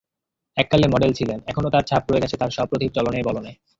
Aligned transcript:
এককালে 0.57 0.87
মডেল 0.87 1.11
ছিলেন, 1.13 1.39
এখনো 1.47 1.67
তার 1.69 1.83
ছাপ 1.83 2.03
রয়ে 2.09 2.21
গেছে 2.21 2.35
তাঁর 2.37 2.51
সপ্রতিভ 2.51 2.89
চলনে-বলনে। 2.91 3.51